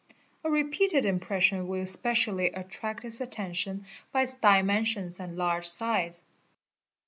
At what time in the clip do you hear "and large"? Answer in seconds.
5.19-5.67